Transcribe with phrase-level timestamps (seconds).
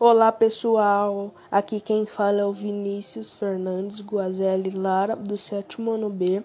[0.00, 6.40] Olá pessoal, aqui quem fala é o Vinícius Fernandes Guazelli Lara, do sétimo ano B,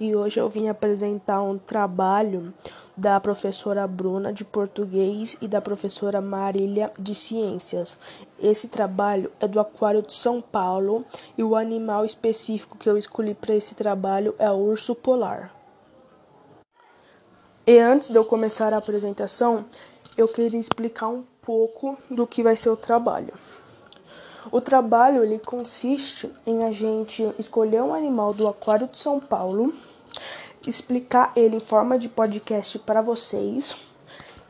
[0.00, 2.54] e hoje eu vim apresentar um trabalho
[2.96, 7.98] da professora Bruna de português e da professora Marília de ciências.
[8.40, 11.04] Esse trabalho é do Aquário de São Paulo
[11.36, 15.54] e o animal específico que eu escolhi para esse trabalho é o urso polar.
[17.66, 19.66] E antes de eu começar a apresentação,
[20.16, 23.32] eu queria explicar um pouco do que vai ser o trabalho.
[24.52, 29.74] O trabalho ele consiste em a gente escolher um animal do Aquário de São Paulo,
[30.66, 33.76] explicar ele em forma de podcast para vocês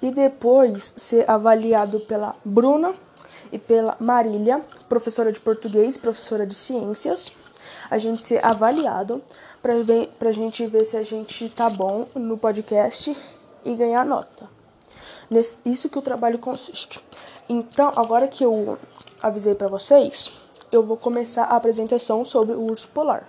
[0.00, 2.94] e depois ser avaliado pela Bruna
[3.52, 7.30] e pela Marília, professora de português, professora de ciências.
[7.90, 9.22] A gente ser avaliado
[9.62, 13.16] para a gente ver se a gente tá bom no podcast
[13.64, 14.61] e ganhar nota.
[15.30, 17.02] Nesse, isso que o trabalho consiste.
[17.48, 18.78] Então, agora que eu
[19.22, 20.32] avisei para vocês,
[20.70, 23.28] eu vou começar a apresentação sobre o urso polar.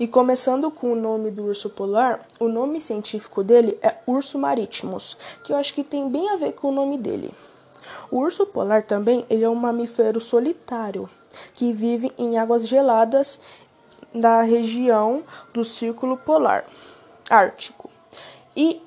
[0.00, 5.16] E começando com o nome do urso polar, o nome científico dele é urso marítimos,
[5.44, 7.32] que eu acho que tem bem a ver com o nome dele.
[8.10, 11.08] O urso polar também ele é um mamífero solitário
[11.54, 13.38] que vive em águas geladas
[14.12, 15.22] da região
[15.54, 16.64] do Círculo Polar
[17.30, 17.91] Ártico.
[18.54, 18.82] E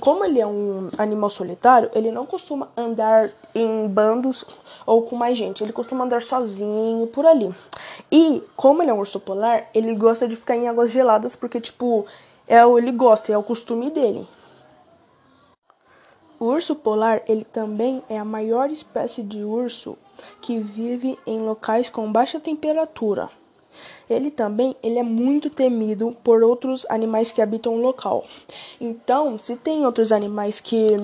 [0.00, 4.44] como ele é um animal solitário, ele não costuma andar em bandos
[4.84, 5.62] ou com mais gente.
[5.62, 7.54] Ele costuma andar sozinho por ali.
[8.10, 11.60] E como ele é um urso polar, ele gosta de ficar em águas geladas porque
[11.60, 12.04] tipo
[12.48, 14.26] é o ele gosta, é o costume dele.
[16.38, 19.96] O urso polar, ele também é a maior espécie de urso
[20.42, 23.30] que vive em locais com baixa temperatura.
[24.08, 28.24] Ele também ele é muito temido por outros animais que habitam o local.
[28.80, 30.96] Então, se tem outros animais que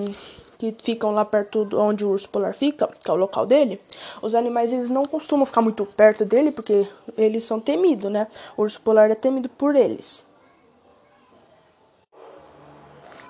[0.62, 3.80] que ficam lá perto de onde o urso polar fica, que é o local dele,
[4.22, 6.86] os animais eles não costumam ficar muito perto dele porque
[7.16, 8.28] eles são temidos, né?
[8.56, 10.24] O urso polar é temido por eles.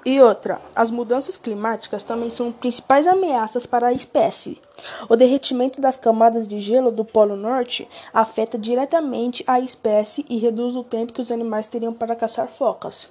[0.05, 4.61] E outra, as mudanças climáticas também são principais ameaças para a espécie.
[5.09, 10.77] O derretimento das camadas de gelo do Polo Norte afeta diretamente a espécie e reduz
[10.77, 13.09] o tempo que os animais teriam para caçar focas.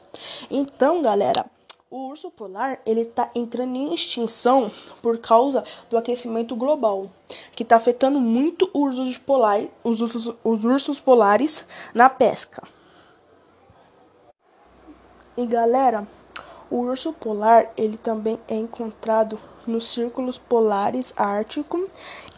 [0.50, 1.46] Então, galera,
[1.90, 4.72] o urso polar ele está entrando em extinção
[5.02, 7.12] por causa do aquecimento global,
[7.52, 12.64] que está afetando muito os ursos, polar, os, ursos, os ursos polares na pesca.
[15.36, 16.08] E galera,
[16.70, 21.88] o urso polar ele também é encontrado nos círculos polares ártico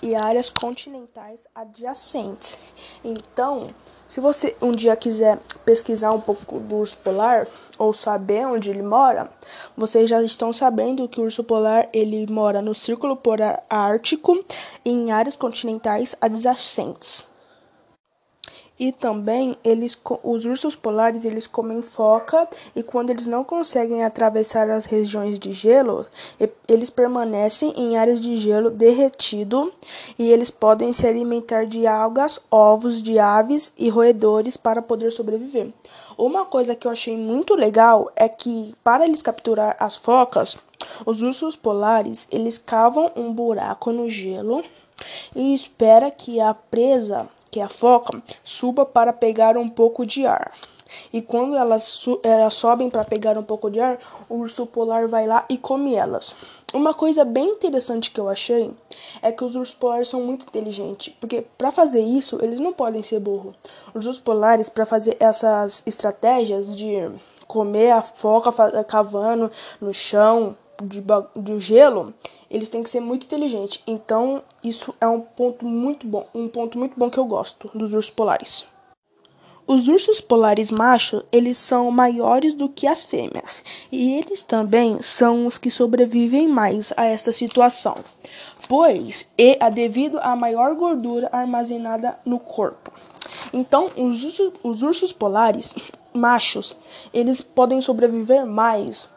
[0.01, 2.57] e áreas continentais adjacentes.
[3.03, 3.69] Então,
[4.07, 7.47] se você um dia quiser pesquisar um pouco do urso polar
[7.79, 9.29] ou saber onde ele mora,
[9.75, 14.43] vocês já estão sabendo que o urso polar ele mora no círculo polar ártico
[14.85, 17.32] e em áreas continentais adjacentes.
[18.83, 22.45] E também eles, os ursos polares eles comem foca
[22.75, 26.05] e quando eles não conseguem atravessar as regiões de gelo,
[26.67, 29.71] eles permanecem em áreas de gelo derretido
[30.19, 35.69] e eles podem se alimentar de algas, ovos de aves e roedores para poder sobreviver.
[36.17, 40.57] Uma coisa que eu achei muito legal é que para eles capturar as focas,
[41.05, 44.61] os ursos polares eles cavam um buraco no gelo
[45.33, 50.53] e espera que a presa que a foca suba para pegar um pouco de ar.
[51.11, 55.27] E quando elas, elas sobem para pegar um pouco de ar, o urso polar vai
[55.27, 56.35] lá e come elas.
[56.73, 58.71] Uma coisa bem interessante que eu achei
[59.21, 63.03] é que os ursos polares são muito inteligentes, porque para fazer isso eles não podem
[63.03, 63.53] ser burros.
[63.93, 67.07] Os ursos polares para fazer essas estratégias de
[67.47, 68.51] comer a foca
[68.83, 71.03] cavando no chão de,
[71.35, 72.15] de gelo,
[72.53, 73.81] eles têm que ser muito inteligentes.
[73.87, 77.93] Então, isso é um ponto muito bom, um ponto muito bom que eu gosto dos
[77.93, 78.63] ursos polares.
[79.65, 85.47] Os ursos polares machos, eles são maiores do que as fêmeas, e eles também são
[85.47, 87.97] os que sobrevivem mais a esta situação,
[88.67, 92.91] pois é devido à maior gordura armazenada no corpo.
[93.51, 95.73] Então, os ursos, os ursos polares
[96.13, 96.75] machos,
[97.13, 99.09] eles podem sobreviver mais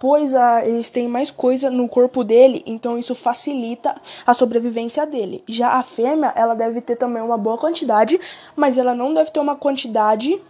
[0.00, 3.94] pois ah, eles têm mais coisa no corpo dele, então isso facilita
[4.26, 5.44] a sobrevivência dele.
[5.46, 8.18] Já a fêmea, ela deve ter também uma boa quantidade,
[8.56, 10.40] mas ela não deve ter uma quantidade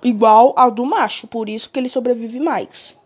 [0.00, 2.99] igual ao do macho, por isso que ele sobrevive mais.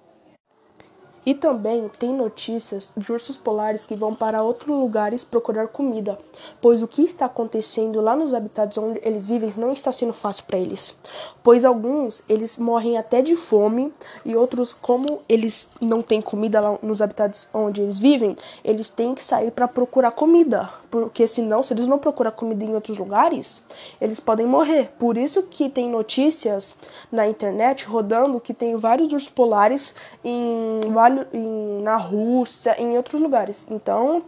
[1.26, 6.18] E também tem notícias de ursos polares que vão para outros lugares procurar comida,
[6.60, 10.44] pois o que está acontecendo lá nos habitats onde eles vivem não está sendo fácil
[10.44, 10.94] para eles.
[11.42, 13.92] Pois alguns eles morrem até de fome
[14.24, 19.14] e outros, como eles não têm comida lá nos habitats onde eles vivem, eles têm
[19.14, 23.64] que sair para procurar comida, porque senão, se eles não procurar comida em outros lugares,
[24.00, 24.92] eles podem morrer.
[24.98, 26.76] Por isso que tem notícias
[27.10, 33.20] na internet rodando que tem vários ursos polares em vários em, na Rússia, em outros
[33.20, 33.66] lugares.
[33.70, 34.22] Então,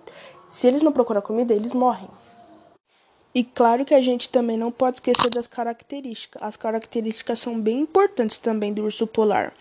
[0.49, 2.09] se eles não procurar comida, eles morrem.
[3.35, 6.43] E claro que a gente também não pode esquecer das características.
[6.43, 9.53] As características são bem importantes também do urso polar.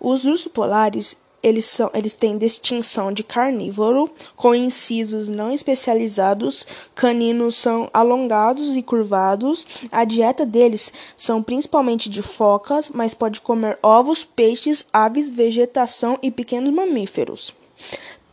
[0.00, 7.54] Os ursos polares, eles, são, eles têm distinção de carnívoro, com incisos não especializados, caninos
[7.56, 9.86] são alongados e curvados.
[9.92, 16.30] A dieta deles são principalmente de focas, mas pode comer ovos, peixes, aves, vegetação e
[16.30, 17.52] pequenos mamíferos.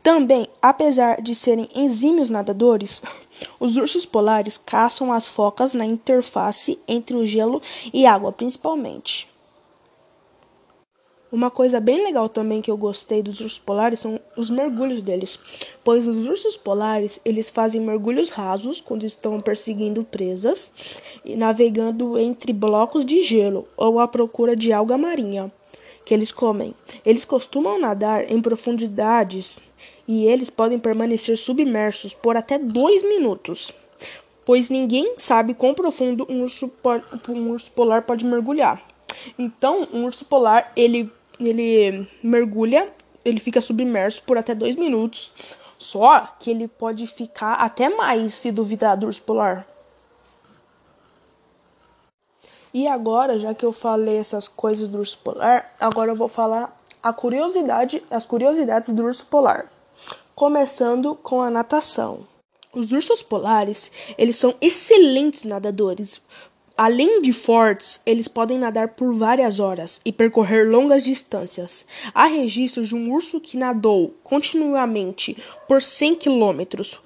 [0.01, 3.01] Também, apesar de serem exímios nadadores,
[3.59, 7.61] os ursos polares caçam as focas na interface entre o gelo
[7.93, 9.30] e água, principalmente.
[11.31, 15.39] Uma coisa bem legal também que eu gostei dos ursos polares são os mergulhos deles,
[15.81, 20.69] pois os ursos polares eles fazem mergulhos rasos quando estão perseguindo presas
[21.23, 25.49] e navegando entre blocos de gelo ou à procura de alga marinha
[26.03, 26.75] que eles comem.
[27.05, 29.61] Eles costumam nadar em profundidades
[30.05, 33.71] e eles podem permanecer submersos por até dois minutos,
[34.43, 36.69] pois ninguém sabe quão profundo um urso,
[37.29, 38.85] um urso polar pode mergulhar.
[39.39, 41.09] Então, um urso polar ele
[41.49, 42.91] ele mergulha,
[43.23, 45.33] ele fica submerso por até dois minutos.
[45.77, 49.67] Só que ele pode ficar até mais se duvidar do urso polar.
[52.73, 56.79] E agora, já que eu falei essas coisas do urso polar, agora eu vou falar
[57.01, 59.69] a curiosidade, as curiosidades do urso polar.
[60.35, 62.27] Começando com a natação.
[62.73, 66.21] Os ursos polares, eles são excelentes nadadores,
[66.83, 71.85] Além de fortes, eles podem nadar por várias horas e percorrer longas distâncias.
[72.11, 75.37] Há registros de um urso que nadou continuamente
[75.67, 76.99] por 100 quilômetros.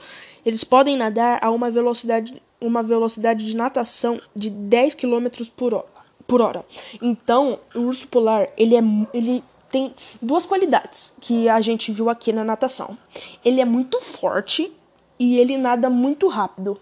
[0.46, 5.88] Eles podem nadar a uma velocidade, uma velocidade de natação de 10 quilômetros por hora,
[6.26, 6.66] por hora.
[7.02, 8.82] Então, o urso polar ele, é,
[9.14, 12.98] ele tem duas qualidades que a gente viu aqui na natação.
[13.44, 14.72] Ele é muito forte
[15.20, 16.80] e ele nada muito rápido.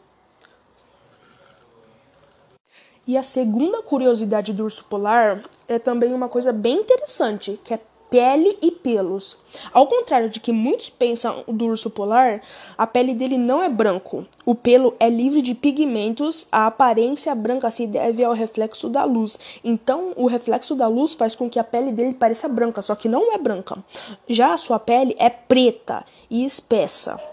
[3.06, 7.80] E a segunda curiosidade do urso polar é também uma coisa bem interessante, que é
[8.14, 9.38] pele e pelos.
[9.74, 12.42] Ao contrário de que muitos pensam do urso polar,
[12.78, 14.24] a pele dele não é branco.
[14.46, 19.40] O pelo é livre de pigmentos, a aparência branca se deve ao reflexo da luz.
[19.64, 23.10] Então, o reflexo da luz faz com que a pele dele pareça branca, só que
[23.10, 23.84] não é branca.
[24.30, 27.33] Já a sua pele é preta e espessa.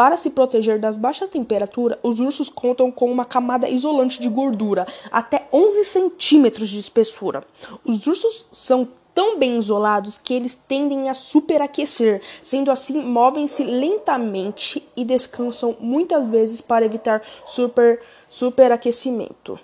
[0.00, 4.86] Para se proteger das baixas temperaturas, os ursos contam com uma camada isolante de gordura
[5.12, 7.44] até 11 centímetros de espessura.
[7.84, 14.88] Os ursos são tão bem isolados que eles tendem a superaquecer, sendo assim movem-se lentamente
[14.96, 19.60] e descansam muitas vezes para evitar super superaquecimento.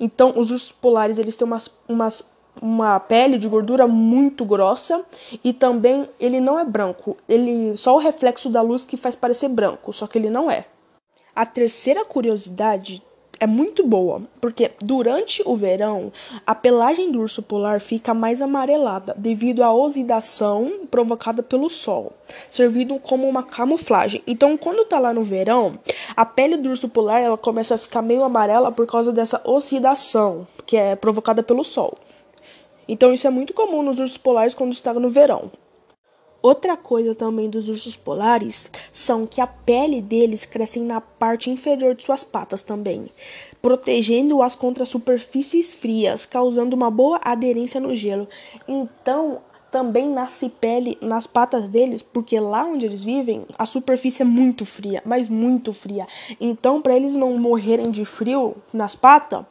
[0.00, 2.24] Então, os ursos polares eles têm umas, umas
[2.60, 5.04] uma pele de gordura muito grossa
[5.42, 7.16] e também ele não é branco.
[7.28, 10.66] Ele só o reflexo da luz que faz parecer branco, só que ele não é.
[11.34, 13.02] A terceira curiosidade
[13.42, 16.12] é muito boa, porque durante o verão
[16.46, 22.12] a pelagem do urso polar fica mais amarelada devido à oxidação provocada pelo sol,
[22.48, 24.22] servindo como uma camuflagem.
[24.28, 25.76] Então, quando tá lá no verão,
[26.14, 30.46] a pele do urso polar ela começa a ficar meio amarela por causa dessa oxidação
[30.64, 31.94] que é provocada pelo sol.
[32.92, 35.50] Então isso é muito comum nos ursos polares quando está no verão.
[36.42, 41.94] Outra coisa também dos ursos polares são que a pele deles cresce na parte inferior
[41.94, 43.06] de suas patas também,
[43.62, 48.28] protegendo-as contra superfícies frias, causando uma boa aderência no gelo.
[48.68, 49.40] Então,
[49.72, 54.66] também nasce pele nas patas deles, porque lá onde eles vivem, a superfície é muito
[54.66, 56.06] fria, mas muito fria.
[56.38, 59.46] Então, para eles não morrerem de frio nas patas,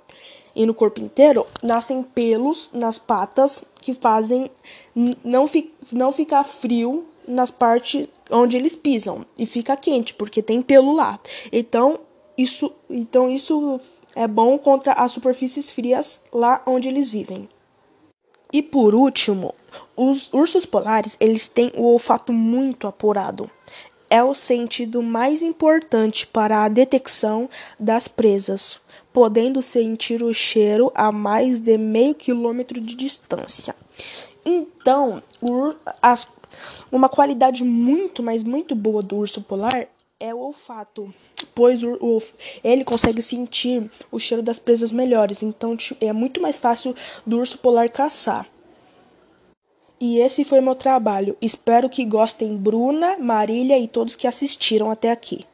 [0.55, 4.49] e no corpo inteiro, nascem pelos nas patas que fazem
[5.23, 10.61] não, fi não ficar frio nas partes onde eles pisam e fica quente porque tem
[10.61, 11.19] pelo lá.
[11.51, 11.99] Então
[12.37, 13.79] isso, então isso
[14.15, 17.47] é bom contra as superfícies frias lá onde eles vivem.
[18.53, 19.55] E por último,
[19.95, 23.49] os ursos polares eles têm o olfato muito apurado.
[24.09, 28.80] É o sentido mais importante para a detecção das presas
[29.13, 33.75] podendo sentir o cheiro a mais de meio quilômetro de distância.
[34.45, 35.21] Então,
[36.01, 36.27] as,
[36.91, 39.87] Uma qualidade muito, mas muito boa do urso polar
[40.19, 41.11] é o olfato,
[41.55, 42.21] pois o, o,
[42.63, 47.57] ele consegue sentir o cheiro das presas melhores, então é muito mais fácil do urso
[47.57, 48.47] polar caçar.
[49.99, 51.37] E esse foi meu trabalho.
[51.41, 55.45] Espero que gostem Bruna, Marília e todos que assistiram até aqui.